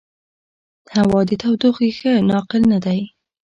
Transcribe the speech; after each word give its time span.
هوا 0.95 1.19
د 1.29 1.31
تودوخې 1.41 1.89
ښه 1.97 2.13
ناقل 2.29 2.61
نه 2.71 2.79
دی. 2.85 2.99